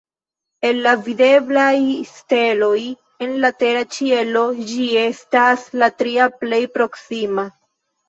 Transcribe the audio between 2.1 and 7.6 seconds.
steloj en la tera ĉielo, ĝi estas la tria plej proksima.